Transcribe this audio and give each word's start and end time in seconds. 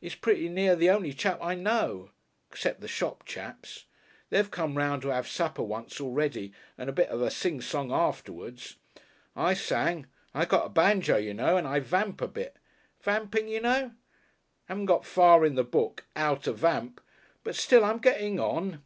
'E's 0.00 0.14
pretty 0.14 0.48
near 0.48 0.76
the 0.76 0.88
on'y 0.88 1.12
chap 1.12 1.36
I 1.42 1.56
know. 1.56 2.12
Except 2.48 2.80
the 2.80 2.86
shop 2.86 3.24
chaps. 3.26 3.86
They've 4.30 4.48
come 4.48 4.76
round 4.78 5.02
to 5.02 5.10
'ave 5.10 5.28
supper 5.28 5.64
once 5.64 6.00
already 6.00 6.52
and 6.78 6.88
a 6.88 6.92
bit 6.92 7.08
of 7.08 7.20
a 7.20 7.28
sing 7.28 7.60
song 7.60 7.90
afterwards. 7.90 8.76
I 9.34 9.54
sang. 9.54 10.06
I 10.32 10.44
got 10.44 10.66
a 10.66 10.68
banjo, 10.68 11.16
you 11.16 11.34
know, 11.34 11.56
and 11.56 11.66
I 11.66 11.80
vamp 11.80 12.20
a 12.20 12.28
bit. 12.28 12.56
Vamping 13.00 13.48
you 13.48 13.62
know. 13.62 13.90
Haven't 14.66 14.86
got 14.86 15.04
far 15.04 15.44
in 15.44 15.56
the 15.56 15.64
book 15.64 16.06
'Ow 16.14 16.36
to 16.36 16.52
Vamp 16.52 17.00
but 17.42 17.56
still 17.56 17.84
I'm 17.84 17.98
getting 17.98 18.38
on. 18.38 18.80